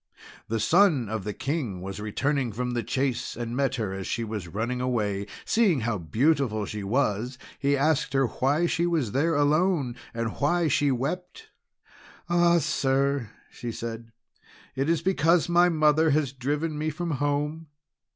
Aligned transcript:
The 0.47 0.59
son 0.59 1.09
of 1.09 1.25
the 1.25 1.31
King 1.33 1.79
was 1.79 1.99
returning 1.99 2.51
from 2.51 2.71
the 2.71 2.81
chase, 2.81 3.35
and 3.37 3.55
met 3.55 3.75
her 3.75 3.93
as 3.93 4.07
she 4.07 4.23
was 4.23 4.47
running 4.47 4.81
away. 4.81 5.27
Seeing 5.45 5.81
how 5.81 5.99
beautiful 5.99 6.65
she 6.65 6.83
was, 6.83 7.37
he 7.59 7.77
asked 7.77 8.13
her 8.13 8.25
why 8.25 8.65
she 8.65 8.87
was 8.87 9.11
there 9.11 9.35
alone, 9.35 9.95
and 10.11 10.37
why 10.39 10.67
she 10.67 10.89
wept. 10.89 11.49
"Ah, 12.29 12.57
sir," 12.57 13.29
she 13.51 13.71
said, 13.71 14.11
"it 14.75 14.89
is 14.89 15.03
because 15.03 15.47
my 15.47 15.69
mother 15.69 16.09
has 16.09 16.31
driven 16.33 16.79
me 16.79 16.89
from 16.89 17.11
home." 17.11 17.67